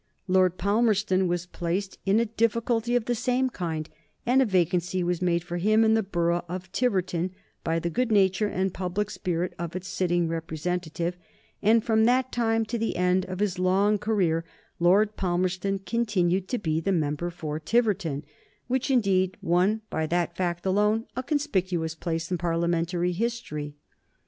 Lord 0.27 0.57
Palmerston 0.57 1.27
was 1.27 1.45
placed 1.45 1.99
in 2.07 2.19
a 2.19 2.25
difficulty 2.25 2.95
of 2.95 3.05
the 3.05 3.13
same 3.13 3.51
kind, 3.51 3.87
and 4.25 4.41
a 4.41 4.47
vacancy 4.47 5.03
was 5.03 5.21
made 5.21 5.43
for 5.43 5.57
him 5.57 5.83
in 5.83 5.93
the 5.93 6.01
borough 6.01 6.43
of 6.49 6.71
Tiverton 6.71 7.29
by 7.63 7.77
the 7.77 7.91
good 7.91 8.11
nature 8.11 8.47
and 8.47 8.71
the 8.71 8.73
public 8.73 9.11
spirit 9.11 9.53
of 9.59 9.75
its 9.75 9.87
sitting 9.87 10.27
representative, 10.27 11.17
and 11.61 11.83
from 11.83 12.05
that 12.05 12.31
time 12.31 12.65
to 12.65 12.79
the 12.79 12.95
end 12.95 13.25
of 13.25 13.41
his 13.41 13.59
long 13.59 13.99
career 13.99 14.43
Lord 14.79 15.17
Palmerston 15.17 15.77
continued 15.77 16.47
to 16.47 16.57
be 16.57 16.79
the 16.79 16.91
member 16.91 17.29
for 17.29 17.59
Tiverton, 17.59 18.23
which 18.65 18.89
indeed 18.89 19.37
won, 19.39 19.81
by 19.91 20.07
that 20.07 20.35
fact 20.35 20.65
alone, 20.65 21.05
a 21.15 21.21
conspicuous 21.21 21.93
place 21.93 22.31
in 22.31 22.39
Parliamentary 22.39 23.11
history. 23.11 23.75